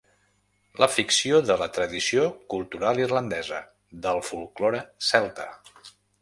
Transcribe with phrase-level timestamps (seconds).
[0.83, 3.61] La ficció de la tradició cultural irlandesa,
[4.07, 5.47] del folklore celta.